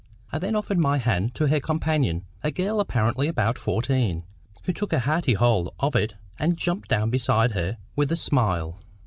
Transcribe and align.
I 0.31 0.39
then 0.39 0.55
offered 0.55 0.79
my 0.79 0.97
hand 0.97 1.35
to 1.35 1.45
her 1.45 1.59
companion, 1.59 2.25
a 2.41 2.49
girl 2.49 2.79
apparently 2.79 3.27
about 3.27 3.59
fourteen, 3.59 4.23
who 4.63 4.73
took 4.73 4.91
a 4.91 5.01
hearty 5.01 5.33
hold 5.35 5.69
of 5.79 5.95
it, 5.95 6.15
and 6.39 6.57
jumped 6.57 6.89
down 6.89 7.11
beside 7.11 7.51
her 7.51 7.77
with 7.95 8.11
a 8.11 8.15
smile. 8.17 8.79